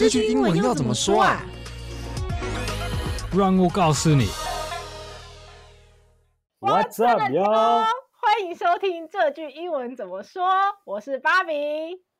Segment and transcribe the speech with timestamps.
[0.00, 1.42] 这句英文要怎么说啊？
[3.36, 4.28] 让我告诉你。
[6.58, 7.84] What's up, y'all？
[8.18, 10.48] 欢迎收听这句英文怎么说。
[10.86, 11.52] 我是芭比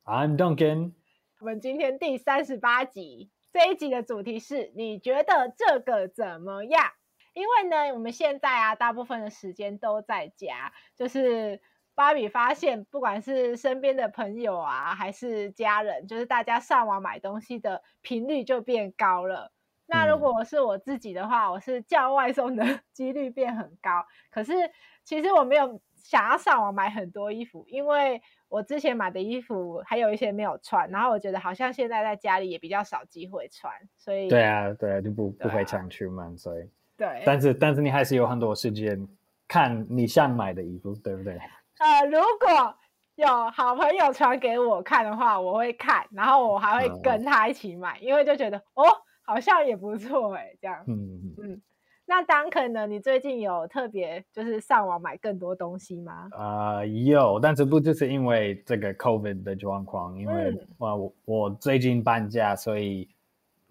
[0.05, 0.93] ，I'm Duncan。
[1.39, 6.85] 我们今天第三十八集，这一集的主题是你觉得这个怎么样？
[7.33, 11.59] 因为呢，我们现在啊，大部分的时间都在家，就是。
[11.93, 19.51] 芭比发现，不管是身边的朋友啊，还是家人，就是大家上网买东西的频率就变高了。
[19.85, 24.05] 那如果是我自己的话，我是叫外送的几率变很高。
[24.29, 24.53] 可是
[25.03, 36.63] 其实我没有想要上网买很多衣服，因为我之前买的衣服还有一些没有穿，然后我觉得好像现在在家里也比较少机会穿，所以对啊，对啊，就不不会常出门，所以
[36.95, 37.21] 对。
[37.25, 39.05] 但是但是你还是有很多时间
[39.45, 41.37] 看你想买的衣服，对不对？
[41.81, 42.75] 呃，如果
[43.15, 48.83] 有好朋友传给我看的话，我会看，然后我还会跟他一起买，嗯、因为就觉得哦，
[49.23, 50.83] 好像也不错哎，这样。
[50.85, 51.61] 嗯嗯。
[52.05, 52.85] 那 Duncan 呢？
[52.85, 56.29] 你最近有特别就是上网买更多东西吗？
[56.33, 63.09] 呃，有，但是不就是因为这个 COVID 的状况，因为我、嗯、我我最近搬家，所以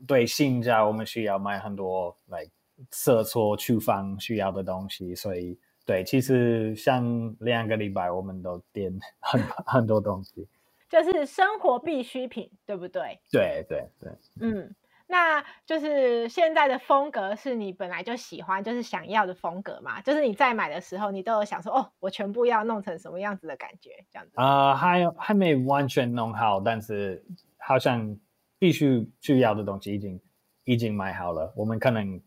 [0.04, 2.44] 对新家我们需要买很多来
[2.90, 5.56] 厕所、厨房需要的东西，所以。
[5.90, 10.46] 对，其实像两个礼拜，我们都点 很很多东西，
[10.88, 13.18] 就是生活必需品，对不对？
[13.28, 14.72] 对对对，嗯，
[15.08, 20.00] 那就是现在的风格是你本来就喜欢，就是想要的风格嘛？
[20.00, 24.34] 就是你在买的时候，你都有想说，哦，我全部要弄成什么样子的感觉，这样子？
[24.36, 27.24] 啊、呃，还还没完全弄好，但是
[27.58, 28.16] 好像
[28.60, 30.20] 必须需要的东西已经
[30.62, 32.20] 已经买好了，我们可能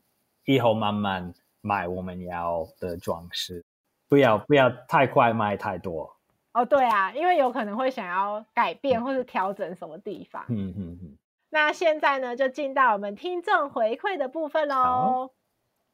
[0.43, 1.33] 以后慢慢。
[1.63, 3.63] 买我们要的装饰，
[4.09, 6.13] 不要不要太快买太多
[6.51, 6.65] 哦。
[6.65, 10.43] 对啊，因为有可能会想要改变或是调整什么地方。
[10.49, 11.17] 嗯嗯嗯。
[11.49, 15.31] 那现在呢，就进到我们听众回馈的部分喽。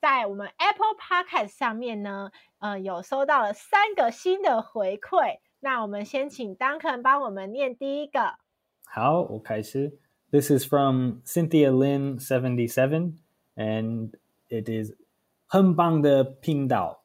[0.02, 5.38] 在我们 Apple Podcast 上面呢，呃，有收到了三个新的回馈。
[5.60, 8.40] 那我们先请 Duncan 帮我们念第一个。
[8.86, 10.00] 好，我开始。
[10.32, 13.20] This is from Cynthia Lin seventy seven,
[13.56, 14.14] and
[14.48, 14.94] it is.
[15.52, 17.02] 很棒的频道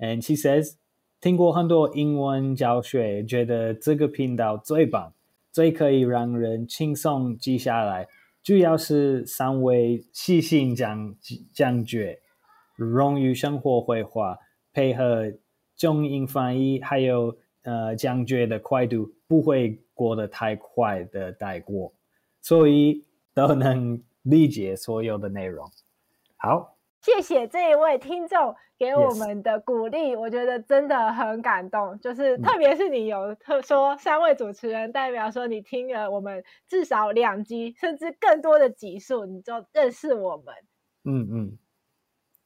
[0.00, 0.74] ，and she says，
[1.20, 5.12] 听过很多英文教学，觉得这个频道最棒，
[5.52, 8.08] 最可以让人轻松记下来。
[8.42, 11.14] 主要是三位细心讲
[11.52, 12.18] 讲解，
[12.74, 14.40] 融于生活会话，
[14.72, 15.32] 配合
[15.76, 21.92] 中英翻译，还有呃讲解的快度不会过得太快的带过，
[22.42, 25.70] 所以都能理解所有的内容。
[26.36, 26.73] 好。
[27.04, 32.00] 谢谢这一位听众给我们的鼓励.我觉得真的很感动。
[32.00, 40.54] 就是特别是你有特说三位主持人，代表说你听了我们至少两集，甚至更多的集数，你就认识我们。
[41.04, 41.58] 嗯嗯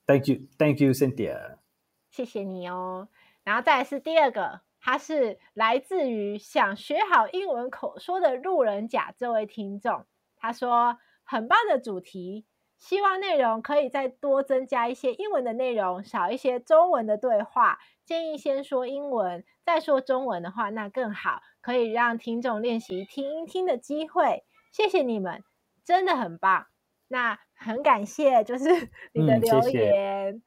[0.06, 1.58] ，Thank you，Thank you，Cynthia。
[2.10, 3.08] 谢谢你哦。
[3.44, 10.04] 然后再来是第二个，他是来自于想学好英文口说的路人甲这位听众，
[10.36, 12.44] 他说很棒的主题。
[12.78, 17.78] 希望内容可以再多增加一些英文的内容，少一些中文的对话。
[18.04, 24.44] 建议先说英文，再说中文的话，那更好，可以让听众练习听一听的机会。
[24.72, 25.42] 谢谢你们，
[25.84, 26.66] 真的很棒。
[27.08, 28.64] 那很感谢，就是
[29.12, 29.60] 你的留言。
[29.60, 30.40] 嗯、谢谢。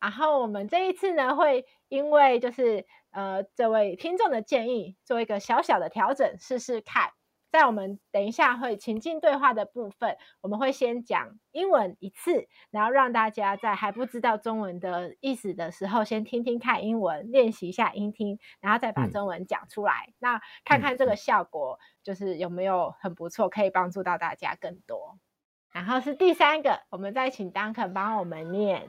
[0.00, 7.10] 然后我们这一次呢，会因为就是呃这位听众的建议，做一个小小的调整，试试看。
[7.54, 20.06] 在我们等一下会情境对话的部分，我们会先讲英文一次，然后让大家在还不知道中文的意思的时候，先听听看英文，练习一下音听，然后再把中文讲出来。
[20.08, 25.20] 嗯、那看看这个效果，就是有没有很不错，可以帮助到大家更多。
[25.70, 28.88] 然后是第三个，我们再请 Duncan 帮我们念。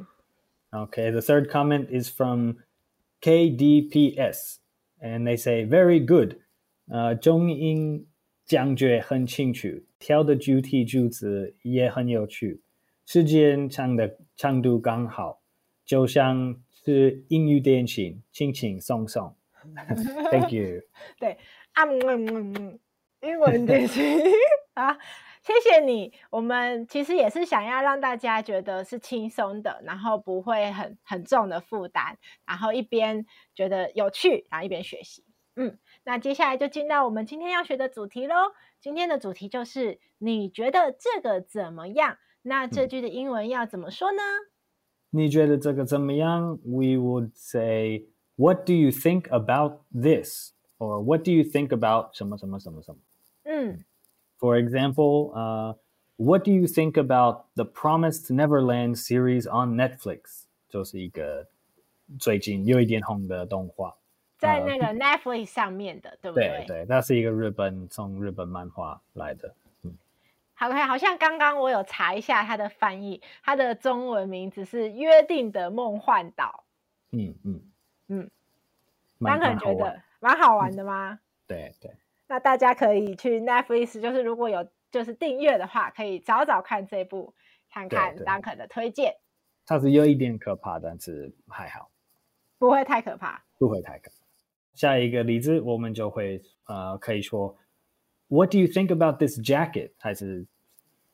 [0.72, 2.56] Okay, the third comment is from
[3.22, 4.58] KDPS,
[5.00, 6.40] and they say very good.
[6.88, 8.08] 呃，中英。
[8.46, 9.68] 讲解很清楚，
[9.98, 12.62] 挑的主题句子也很有趣，
[13.06, 15.42] 时间长的长度刚好，
[15.84, 19.36] 就像是英语电信，轻轻松松。
[20.32, 20.82] Thank you。
[21.20, 21.40] 对，
[21.74, 22.80] 啊嗯嗯嗯，
[23.22, 24.20] 英文电信
[24.76, 24.96] 啊，
[25.42, 26.14] 谢谢你。
[26.30, 33.26] 我们其实也是想要让大家觉得是轻松的，然后不会很很重的负担，然后一边
[33.56, 35.24] 觉得有趣，然后一边学习。
[35.56, 35.80] 嗯。
[36.06, 38.36] 那接下来就进到我们今天要学的主题喽。
[38.80, 42.18] 今天的主题就是你觉得这个怎么样？
[42.44, 44.22] 那这句的英文要怎么说呢？
[45.10, 48.06] 你觉得这个怎么样？We would say,
[48.36, 50.52] What do you think about this?
[50.78, 53.00] Or What do you think about 什么什么什么什么？
[53.44, 53.84] 嗯。
[54.38, 55.80] For example, 呃
[56.18, 60.44] ，What do you think about the Promised Neverland series on Netflix？
[60.70, 61.48] 就是一个
[62.20, 63.96] 最近有一点红的动画，
[64.46, 66.66] 在那个 Netflix 上面的，呃、对不对？
[66.66, 69.54] 对对，那是一个日本从日本漫画来的。
[69.84, 69.98] 嗯，
[70.54, 76.64] 好，好像刚刚我有查一下它的翻译，它的中文名字是《约定的梦幻岛》。
[77.18, 77.62] 嗯嗯
[78.08, 78.30] 嗯，
[79.18, 81.12] 蛮可能觉得蛮好玩的吗？
[81.18, 81.92] 嗯、对对。
[82.28, 87.34] 那大家可以去 Netflix，就是如果有就是订阅的话，可以找找看这部，
[87.70, 89.16] 看看 Duncan 的推荐。
[89.68, 91.90] 它是有一点可怕，但是还好，
[92.58, 94.15] 不会太可怕，不会太可怕。
[94.76, 97.58] 下一个例子，我们就会呃，可以说
[98.28, 99.92] ，What do you think about this jacket？
[99.98, 100.46] 还是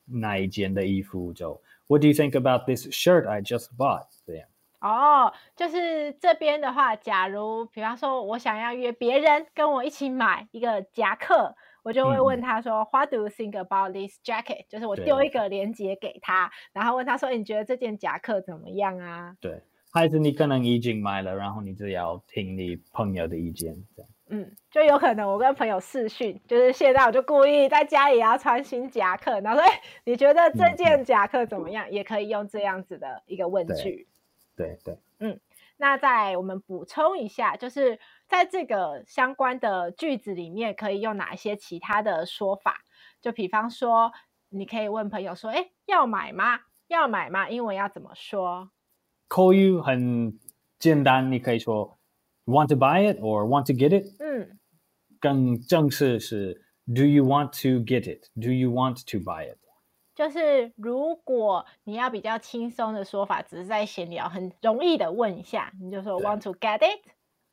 [0.05, 1.53] 哪一件的衣服就？
[1.53, 4.07] 就 What do you think about this shirt I just bought？
[4.25, 4.49] 这样。
[4.79, 11.55] 哦，就是这边的话，假如比方说我想要约别人跟我一起买一个夹克。
[11.83, 14.65] 我就会问他说、嗯、，What do you think about this jacket？
[14.69, 19.35] 就是我丢一个链接给他，然后问他说，欸、你觉得这件夹克怎么样啊？
[19.41, 24.11] 对，还是你可能已经买了，然后你只要听你朋友的意见，这样。
[24.29, 31.85] 嗯，就有可能我跟朋友试训，就是现在我就故意在家里也要穿新夹克，然后说，哎、欸，你觉得这件夹克怎么样？
[31.89, 34.07] 嗯、也可以用这样子的一个问句。
[34.55, 35.39] 对对，对，嗯，
[35.77, 37.99] 那再我们补充一下，就是。
[38.31, 42.85] 在这个相关的句子里面，可以用哪一些其他的说法？
[43.19, 44.13] 就比方说，
[44.47, 46.61] 你可以问朋友说：“哎，要买吗？
[46.87, 48.71] 要买吗？”英文要怎么说？
[49.31, 50.37] 口语很
[50.77, 51.97] 简单，你可以说
[52.43, 54.13] “want to buy it” or “want to get it”。
[54.19, 54.59] 嗯，
[55.21, 58.25] 更正式是 “do you want to get it?
[58.35, 59.57] Do you want to buy it？”
[60.13, 66.99] 就是如果你要比较轻松的说法，只是在闲聊，很容易的问一下，你就说 “want to get it？”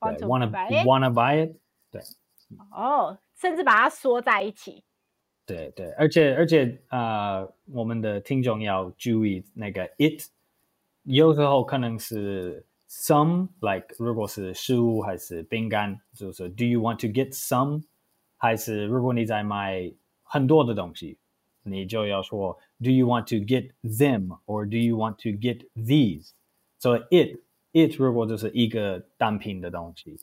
[0.01, 0.85] Want to buy it?
[0.85, 1.57] Wanna buy it?
[1.93, 2.03] 对，
[2.73, 4.83] 哦，oh, 甚至把它缩在一起。
[5.47, 10.25] 对对，而且而且呃，我们的听众要注意那个 it，
[11.09, 17.85] 有时候可能是 some，like 如果是食物还是饼干，就是 Do you want to get some？
[18.37, 21.19] 还是如果你在买很多的东西，
[21.63, 27.41] 你就要说 Do you want to get them？or Do you want to get these？So it。
[27.71, 30.19] It 如果就是一个单品的东西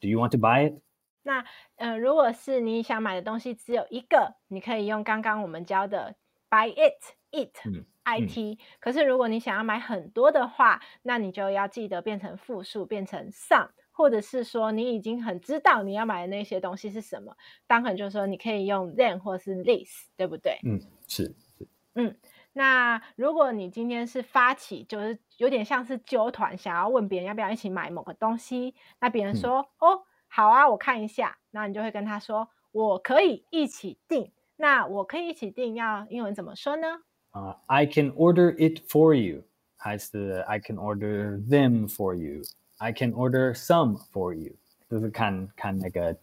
[0.00, 0.82] ，Do you want to buy it？
[1.22, 1.42] 那
[1.76, 6.14] 呃，如果是你想买的东西只有一个，你可以用刚刚我们教的
[6.50, 17.36] buy it it，it，it、嗯、可是如果你想要买很多的话，那你就要记得变成复数，变成 some，或者是说你已经很知道你要买的那些东西是什么，
[17.66, 20.58] 当然就是说你可以用 then 或是 this，对不对？
[20.64, 21.24] 嗯，是
[21.58, 22.16] 是，嗯。
[22.52, 34.32] 那如果你今天是发起，就是有点像是揪团，想要问别人要不要一起买某个东西，那别人说、嗯、哦好啊，我看一下，那你就会跟他说我可以一起订。
[34.56, 37.02] 那我可以一起订，要英文怎么说呢？
[37.31, 39.43] 啊、uh,，I can order it for you，
[39.77, 44.53] 还是 I can order them for you？I can order some for you，
[44.89, 46.17] 就是看看那个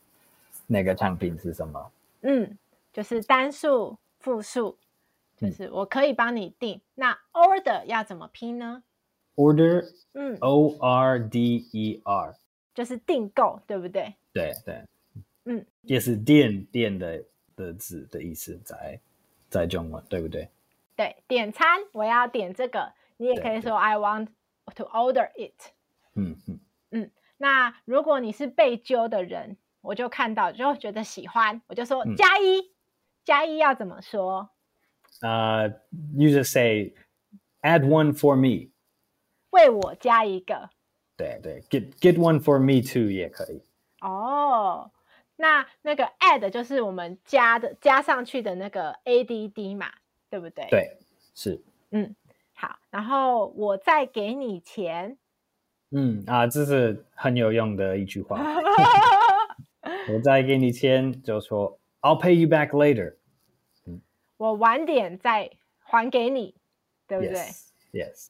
[0.66, 1.92] 那个产品是什么。
[2.22, 2.58] 嗯，
[2.92, 4.78] 就是单数、复数。
[5.40, 8.84] 就是我可以帮你订，那 order 要怎么拼呢？
[9.34, 12.36] order，嗯，O R D E R，
[12.72, 14.14] 就是订购，对不对？
[14.32, 14.84] 对对，
[15.46, 17.24] 嗯，也是点点的
[17.56, 19.00] 的字的意思在
[19.50, 20.48] 在中文，对不对？
[20.97, 24.27] 对，点餐我要点这个，你也可以说 I want
[24.75, 25.71] to order it。
[26.15, 32.69] 嗯嗯嗯，那如果你是被揪的人，我就看到就觉得喜欢，我就说加一，嗯、
[33.23, 34.49] 加一要怎么说？
[35.21, 36.95] 呃、uh,，you just say
[37.61, 38.71] add one for me，
[39.51, 40.69] 为我加一个。
[41.15, 43.63] 对对，get get one for me too 也可以。
[44.01, 44.91] 哦、oh,，
[45.35, 49.91] 那那个 add 就是我们加的加上去的那个 add 嘛，
[50.37, 50.67] 对不对？
[50.69, 50.97] 对，
[51.33, 51.59] 是。
[51.89, 52.15] 嗯，
[52.53, 55.17] 好，然后我再给你钱。
[55.89, 58.39] 嗯啊，这是很有用的一句话。
[60.13, 63.15] 我再给你钱，就说 I'll pay you back later。
[63.87, 63.99] 嗯
[64.37, 66.53] 我晚点再还给你，
[67.07, 67.63] 对不对？Yes,
[67.93, 68.27] yes.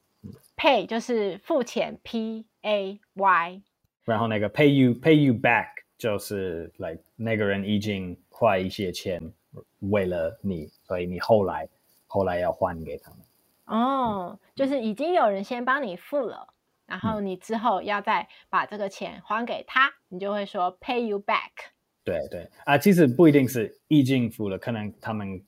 [0.55, 3.61] Pay 就是付钱，P A Y。
[4.05, 9.21] 然后那个 pay you pay you back 就是 like 那个人已经花一些钱
[9.79, 11.67] 为了你，所以你后来
[12.07, 13.19] 后来要还给他们。
[13.65, 16.53] 哦，就是已经有人先帮你付了，
[16.87, 21.51] 然后你之后要再把这个钱还给他，你就会说 pay you back。
[22.03, 25.43] 对对啊，其实不一定是已经付了，可能他们。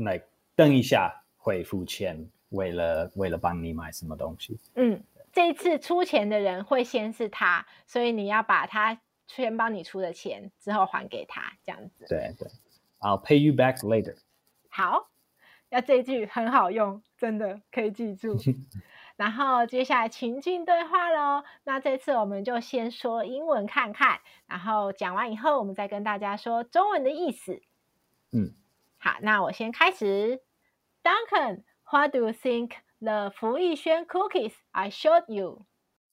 [0.00, 0.20] 来，
[0.54, 4.60] 等一下会付钱，为了为了帮你买什么东西。
[4.74, 12.04] 嗯，这一次出钱的人会先是他，所以你要把他先帮你出的钱之后还给他，这样子。
[12.10, 12.46] 对对
[13.00, 14.16] ，I'll pay you back later。
[14.68, 15.08] 好，
[15.70, 18.36] 要这一句很好用，真的可以记住。
[19.16, 21.42] 然后接下来情境对话喽。
[21.64, 27.60] 那这次我们就先说英文看看，然后讲完以后，我们再跟大家说中文的意思。
[28.32, 28.54] 嗯，
[28.98, 30.42] 好，那我先开始。
[31.02, 35.64] Duncan，what do you think the 福义轩 cookies I showed you?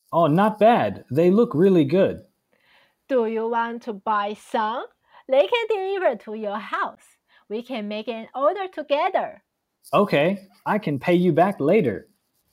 [0.09, 1.05] Oh, not bad.
[1.09, 2.27] They look really good.
[3.07, 4.85] Do you want to buy some?
[5.27, 7.17] They can deliver to your house.
[7.53, 9.43] We can make an order together.
[9.91, 12.07] Okay, I can pay you back later.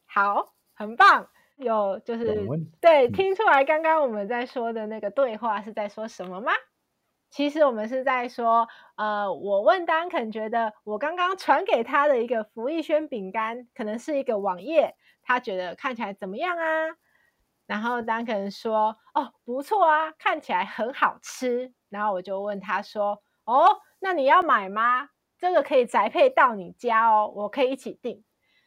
[0.04, 1.30] 好，很棒。
[1.56, 2.46] 有就是
[2.82, 6.52] 对，听出来刚刚我们在说的那个对话是在说什么吗？
[7.30, 16.88] 其实我们是在说，呃，我问 Duncan 觉得我刚刚传给他的一个福义轩饼干，可能是一个网页，他觉得看起来怎么样啊？
[17.66, 21.72] 然后 Duncan 说，哦，不错啊，看起来很好吃。
[21.88, 25.10] 然后我就问他说，哦，那你要买吗？
[25.38, 28.24] 这个可以宅配到你家哦，我可以一起订。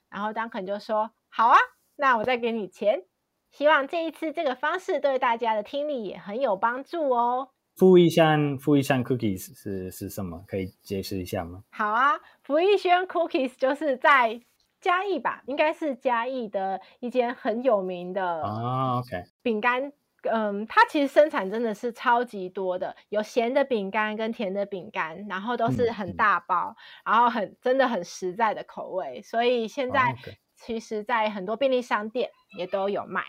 [0.09, 1.11] 然后 Duncan 就说。
[1.29, 1.57] 好啊，
[1.95, 3.05] 那我再给你钱。
[3.49, 7.49] 希望这一次这个方式对大家的听力也很有帮助哦。
[7.75, 10.43] 福义轩福义轩 cookies 是是什么？
[10.47, 11.63] 可以解释一下吗？
[11.71, 14.41] 好啊，福义轩 cookies 就是在
[14.79, 18.99] 嘉义吧，应该是嘉义的一间很有名的啊。
[18.99, 19.91] OK，饼干，
[20.23, 26.75] 嗯，它其实生产真的是超级多的，有咸的饼干跟甜的饼干，然后都是很大包，
[27.05, 29.99] 嗯、然后很真的很实在的口味，所以现在。
[30.01, 30.35] Oh.
[30.55, 33.21] 其实，在很多便利商店也都有卖。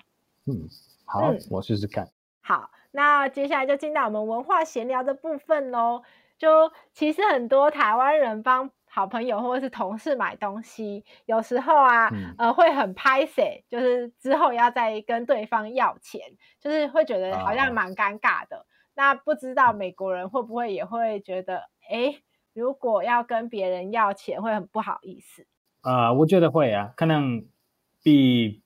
[0.46, 0.68] 嗯，
[1.04, 2.08] 好，嗯、我试试看。
[2.40, 6.04] 好，那接下来就进到我们文化闲聊的部分喽。
[6.38, 16.20] 就其实很多台湾人帮好朋友或者是同事买东西，有时候啊，嗯、呃，会很拍谁，就是之后要再跟对方要钱，
[16.60, 18.58] 就是会觉得好像蛮尴尬的。
[18.58, 22.22] 啊、那不知道美国人会不会也会觉得，哎，
[22.52, 25.44] 如果要跟别人要钱，会很不好意思。
[25.80, 27.44] 啊，uh, 我觉得会啊，可能
[28.00, 28.62] 比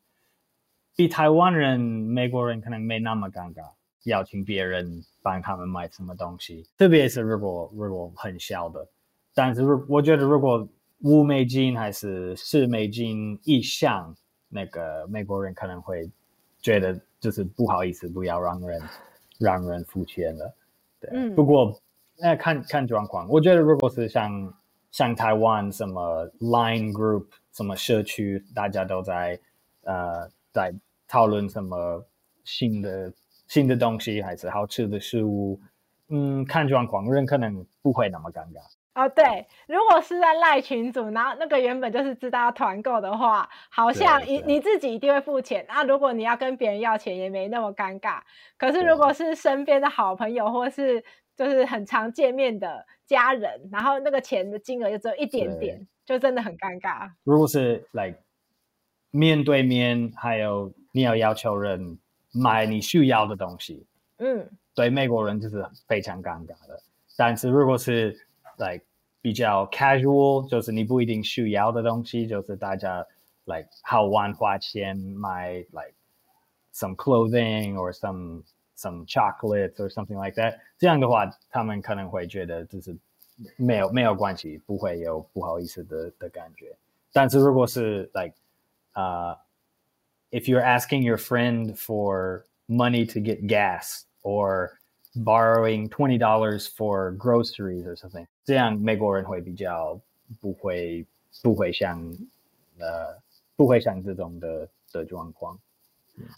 [0.95, 3.73] 比台湾人、美国人可能没那么尴尬，
[4.05, 8.87] 邀请别人帮他们买什么东西，特别是如果如果很小的，
[9.39, 10.69] 但是如我觉得如果
[11.03, 14.13] 五美金还是四美金以上，
[14.49, 16.11] 那个美国人可能会
[16.61, 18.83] 觉得就是不好意思，不要让人
[19.39, 20.55] 让人付钱了。
[21.01, 21.81] 对，嗯、不过
[22.19, 24.53] 那看看状况，我觉得如果是像。
[24.91, 29.39] 像台湾什么 Line Group 什么社区，大家都在
[29.83, 30.75] 呃在
[31.07, 32.03] 讨论什么
[32.43, 33.13] 新的
[33.47, 35.61] 新的东西，还是好吃的食物。
[36.09, 38.63] 嗯，看状况，人可能不会那么尴尬。
[38.99, 45.65] 哦，对，如果是在赖群组，然后那个原本就是知道要团购的话，好像你你自己一定会付钱。
[45.69, 48.21] 那如果你要跟别人要钱，也没那么尴尬。
[48.57, 51.05] 可是如果是身边的好朋友，或是
[51.37, 57.09] 就是很常见面的家人，然后那个钱的金额就只有一点点，就真的很尴尬。
[57.23, 58.19] 如果是 like
[59.13, 61.97] 面对面，还有你要要求人
[62.33, 63.87] 买你需要的东西，
[64.19, 66.83] 嗯，对美国人就是非常尴尬的。
[67.17, 68.27] 但是如果是
[68.57, 68.85] like
[69.28, 73.06] 比较 casual，就是你不一定需要的东西，就是大家
[73.46, 75.94] like 好玩花钱买 like
[76.74, 78.44] some clothing or some
[78.76, 82.98] some chocolates or something like that，这样的话，他们可能会觉得就是
[83.56, 86.76] 没有没有关系，不会有不好意思的的感觉。
[87.14, 88.34] 但是如果是 like，
[88.94, 89.38] 呃、
[90.32, 94.72] uh,，if you're asking your friend for money to get gas or
[95.16, 100.01] borrowing twenty dollars for groceries or something， 这样美国人会比较
[100.41, 101.05] 不会
[101.43, 102.01] 不会像
[102.79, 103.15] 呃
[103.55, 105.59] 不会像这种的的状况。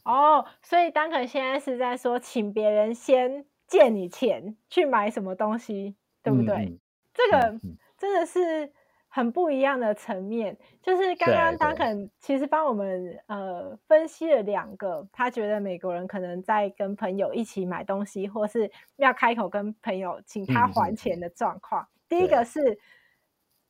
[0.05, 6.57] 哦，oh, 所以 Duncan 现在是在说，请别人先借你钱去买什么东西，对不对？
[6.57, 6.79] 嗯、
[7.15, 7.61] 这个
[7.97, 8.73] 真的是
[9.07, 10.59] 很不一样的层面。
[10.83, 21.83] 就是刚刚 Duncan 其实帮我们呃分析了两个，他觉得美国人可能在跟朋友一起买东西，或是要开口跟朋友请他还钱的状况。
[21.85, 22.79] 嗯、第一个是，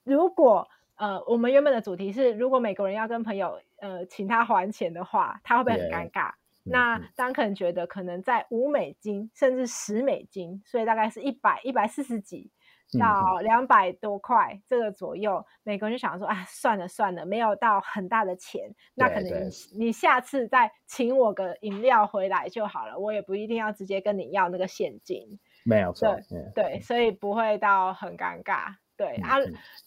[0.03, 0.67] 如果
[0.97, 6.33] 呃，我们原本的主题是，如果美国人要跟朋友呃请他还钱的话，他会不会很尴尬。
[6.63, 12.51] 那 Duncan 觉得可能在五美金甚至十美金，所以大概是一百一百四十几
[12.99, 25.39] 到两百多块这个左右，美国人就想说啊，算了算了，没有到很大的钱，那可能你你下次再请我个饮料回来就好了，我也不一定要直接跟你要那个现金。
[25.65, 28.75] 没有错，对对，所以不会到很尴尬。
[28.97, 29.37] 对啊，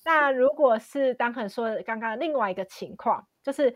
[0.04, 3.76] 那如果是 Duncan 说的刚刚另外一个情况，就是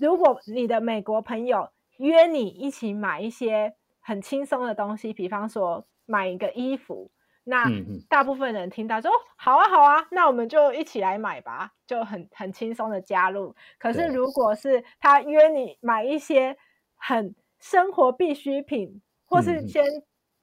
[0.00, 7.08] 如果你的美国朋友约你一起买一些很轻松的东西，比方说买一个衣服，
[7.44, 7.64] 那
[8.08, 13.54] 大部分人听到说、嗯、好啊好啊，那我们就一起来买吧，就很很轻松的加入。
[13.78, 16.56] 可是如果是他约你买一些
[16.96, 19.84] 很生活必需品，或是先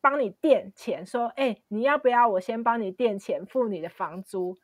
[0.01, 4.57] 帮你垫钱，说哎、欸、你要不要我先帮你垫钱付你的房租，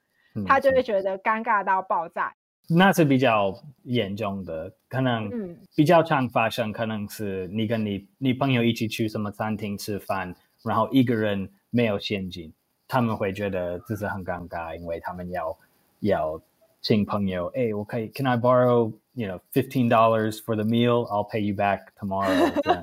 [0.46, 2.36] 他就会觉得尴尬到爆炸。
[2.70, 3.54] 那是比较
[3.84, 5.30] 严重的，可能
[5.74, 12.54] 比较常发生，可能是你跟你你朋友一起去什么餐厅吃饭，然后一个人没有现金，
[12.86, 15.58] 他们会觉得这是很尴尬，因为他们要
[16.02, 16.42] 要
[16.88, 21.06] 请朋友，哎，我可以，Can I borrow you know fifteen dollars for the meal?
[21.08, 22.82] I'll pay you back tomorrow 这样。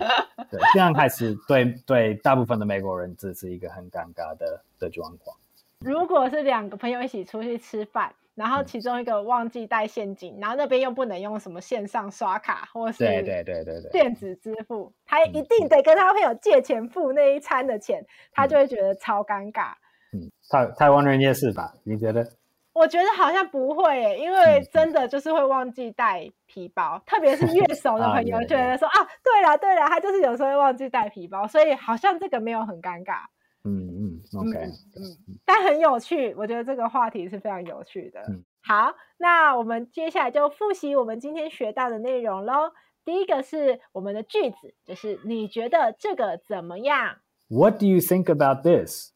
[0.51, 5.35] 对， 这样还是对对大部分的美国人这是一个很尴尬的的状况。
[5.81, 8.13] 如果是两个朋友一起出去吃饭。
[8.35, 19.75] 然后其中一个忘记带现金，嗯、然后那边又不能用什么线上刷卡或是对对对对对电子支付，他一定得跟他朋友借钱付那一餐的钱，嗯、他就会觉得超尴尬。
[20.13, 21.73] 嗯，台台湾人也是吧？
[21.85, 22.29] 你觉得？
[22.75, 33.21] 我觉得好像不会耶，因为真的就是会忘记带皮包，嗯、特别是越熟的朋友觉得说啊，啊，对了对了，他就是有时候会忘记带皮包，所以好像这个没有很尴尬。
[33.63, 38.21] 嗯嗯，OK，嗯，嗯，但很有趣，我觉得这个话题是非常有趣的。
[38.29, 42.73] 嗯，好，那我们接下来就复习我们今天学到的内容喽。
[43.05, 49.13] 第一个是我们的句子，就是你觉得这个怎么样？What do you think about this?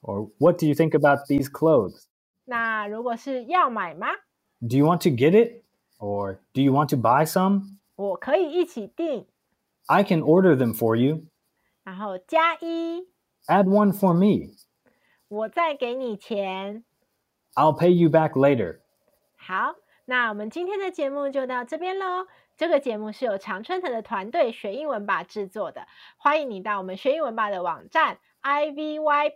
[0.00, 2.06] Or what do you think about these clothes?
[2.46, 4.06] 那如果是要买吗
[4.60, 5.64] ？Do you want to get it?
[5.98, 7.78] Or do you want to buy some?
[7.96, 9.26] 我可以一起订。
[9.86, 11.24] I can order them for you.
[11.84, 13.08] 然后加一。
[13.46, 14.54] Add one for me.
[15.28, 16.84] 我再给你钱。
[17.54, 18.80] I'll pay you back later.
[19.36, 19.74] 好，
[20.04, 22.26] 那我们今天的节目就到这边喽。
[22.56, 25.86] 这个节目是由常春藤的团队学英文吧制作的。
[26.16, 29.30] 欢迎你到我们学英文吧的网站 ivybar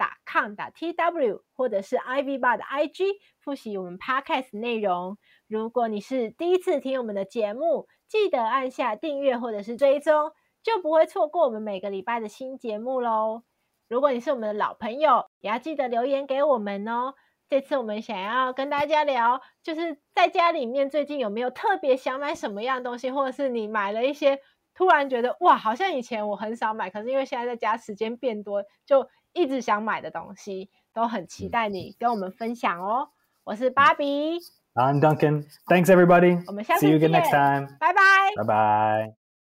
[0.00, 3.04] 打 com 打 tw，或者是 ivbar 的 IG
[3.38, 5.18] 复习我们 podcast 内容。
[5.46, 10.32] 如果你是第一次听我们的节目，记得按下订阅或者是追踪。
[10.62, 13.42] 就不会错过我们每个礼拜的新节目喽。
[13.88, 17.14] 如果你是我们的老朋友，也要记得留言给我们哦。
[17.48, 24.38] 这次我们想要跟大家聊，就是在家里面最近有没有特别想买什么样东西，或者是你买了一些
[24.74, 33.10] 突然觉得哇，好像以前我很少买，可是因为现在在家时间变多，就一直想买的东西，都很期待你跟我们分享哦。
[33.44, 34.38] 我是芭比
[34.74, 35.46] ，I'm Duncan.
[35.66, 36.42] Thanks everybody.
[36.46, 36.90] 我们下次见。
[36.90, 37.76] See you again next time.
[37.78, 38.00] 拜拜。
[38.36, 39.19] 拜拜。